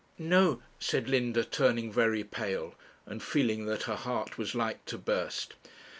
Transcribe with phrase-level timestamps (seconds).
[0.17, 2.73] 'No,' said Linda, turning very pale,
[3.05, 5.53] and feeling that her heart was like to burst.